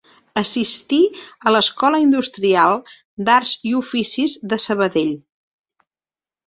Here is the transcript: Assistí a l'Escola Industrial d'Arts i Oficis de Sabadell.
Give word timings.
Assistí 0.41 0.97
a 1.49 1.53
l'Escola 1.55 2.01
Industrial 2.05 2.81
d'Arts 3.29 3.55
i 3.73 3.75
Oficis 3.83 4.39
de 4.55 4.63
Sabadell. 4.69 5.15